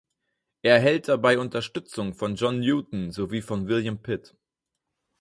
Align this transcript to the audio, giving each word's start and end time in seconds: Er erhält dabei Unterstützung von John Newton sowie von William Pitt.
Er 0.63 0.73
erhält 0.77 1.09
dabei 1.09 1.37
Unterstützung 1.37 2.15
von 2.15 2.33
John 2.33 2.59
Newton 2.61 3.11
sowie 3.11 3.43
von 3.43 3.67
William 3.67 4.01
Pitt. 4.01 4.35